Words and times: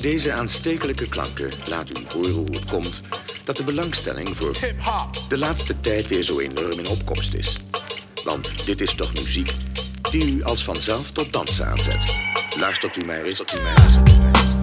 Deze 0.00 0.32
aanstekelijke 0.32 1.08
klanken 1.08 1.50
laten 1.68 1.96
u 2.00 2.12
horen 2.12 2.30
hoe 2.30 2.54
het 2.54 2.64
komt 2.64 3.00
dat 3.44 3.56
de 3.56 3.64
belangstelling 3.64 4.36
voor 4.36 4.56
de 5.28 5.38
laatste 5.38 5.80
tijd 5.80 6.08
weer 6.08 6.22
zo 6.22 6.38
enorm 6.38 6.78
in 6.78 6.88
opkomst 6.88 7.34
is. 7.34 7.56
Want 8.24 8.66
dit 8.66 8.80
is 8.80 8.94
toch 8.94 9.14
muziek 9.14 9.54
die 10.10 10.34
u 10.34 10.44
als 10.44 10.64
vanzelf 10.64 11.10
tot 11.10 11.32
dansen 11.32 11.66
aanzet. 11.66 12.16
Luistert 12.58 12.96
u 12.96 13.04
mij 13.04 13.22
eens, 13.22 13.36
tot 13.36 13.54
u 13.54 13.60
mij 13.62 13.74
eens. 13.74 14.59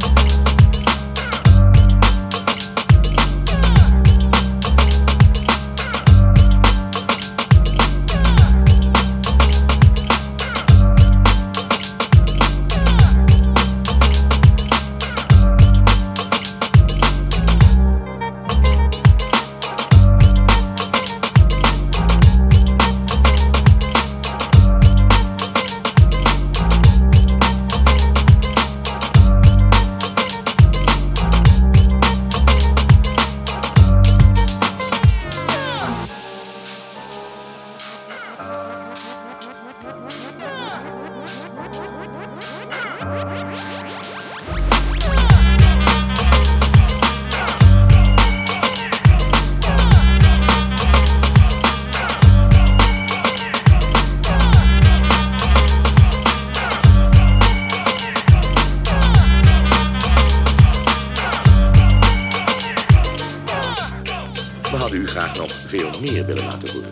Graag 65.17 65.37
nog 65.37 65.51
veel 65.51 65.89
meer 65.99 66.25
willen 66.25 66.45
laten 66.45 66.73
horen. 66.73 66.91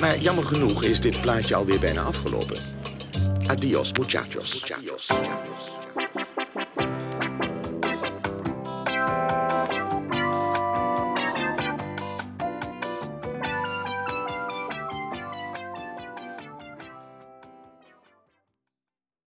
Maar 0.00 0.18
jammer 0.18 0.44
genoeg 0.44 0.82
is 0.82 1.00
dit 1.00 1.20
plaatje 1.20 1.54
alweer 1.54 1.80
bijna 1.80 2.02
afgelopen. 2.02 2.81
Adiós, 3.48 3.92
muchachos. 3.98 4.54
muchachos. 4.54 5.08